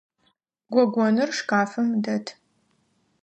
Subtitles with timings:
[0.73, 2.25] Гогоныр шкафым дэт.